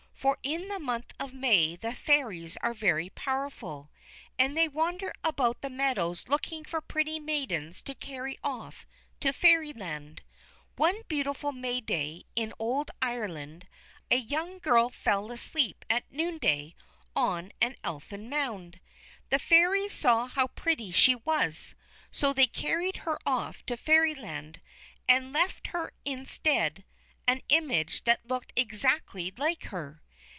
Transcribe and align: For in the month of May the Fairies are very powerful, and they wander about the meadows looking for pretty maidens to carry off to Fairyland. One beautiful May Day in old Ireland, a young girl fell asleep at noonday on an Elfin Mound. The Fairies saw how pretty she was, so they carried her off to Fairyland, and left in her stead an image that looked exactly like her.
For 0.21 0.37
in 0.43 0.67
the 0.67 0.77
month 0.77 1.15
of 1.19 1.33
May 1.33 1.75
the 1.75 1.95
Fairies 1.95 2.55
are 2.57 2.75
very 2.75 3.09
powerful, 3.09 3.89
and 4.37 4.55
they 4.55 4.67
wander 4.67 5.11
about 5.23 5.61
the 5.63 5.69
meadows 5.71 6.27
looking 6.27 6.63
for 6.63 6.79
pretty 6.79 7.19
maidens 7.19 7.81
to 7.81 7.95
carry 7.95 8.37
off 8.43 8.85
to 9.19 9.33
Fairyland. 9.33 10.21
One 10.75 11.01
beautiful 11.07 11.51
May 11.53 11.81
Day 11.81 12.25
in 12.35 12.53
old 12.59 12.91
Ireland, 13.01 13.67
a 14.11 14.17
young 14.17 14.59
girl 14.59 14.91
fell 14.91 15.31
asleep 15.31 15.83
at 15.89 16.03
noonday 16.11 16.75
on 17.15 17.51
an 17.59 17.75
Elfin 17.83 18.29
Mound. 18.29 18.79
The 19.31 19.39
Fairies 19.39 19.95
saw 19.95 20.27
how 20.27 20.49
pretty 20.49 20.91
she 20.91 21.15
was, 21.15 21.73
so 22.11 22.31
they 22.31 22.45
carried 22.45 22.97
her 22.97 23.17
off 23.25 23.65
to 23.65 23.75
Fairyland, 23.75 24.61
and 25.09 25.33
left 25.33 25.71
in 26.05 26.17
her 26.19 26.25
stead 26.27 26.83
an 27.27 27.41
image 27.49 28.03
that 28.03 28.27
looked 28.27 28.53
exactly 28.55 29.33
like 29.37 29.63
her. 29.65 29.99